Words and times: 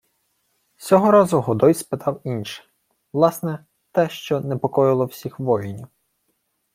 Сього 0.77 1.11
разу 1.11 1.41
Годой 1.41 1.73
спитав 1.73 2.21
інше: 2.23 2.63
власне, 3.13 3.65
те, 3.91 4.09
що 4.09 4.41
непокоїло 4.41 5.05
всіх 5.05 5.39
воїв. 5.39 5.87